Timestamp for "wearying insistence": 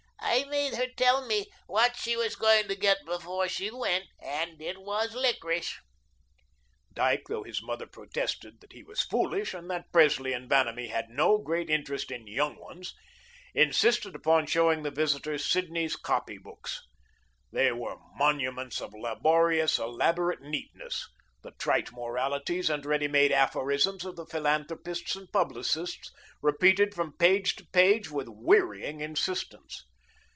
28.29-29.85